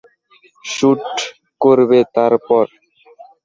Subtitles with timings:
[0.65, 1.03] Shoot
[1.61, 2.65] করবে, তারপর?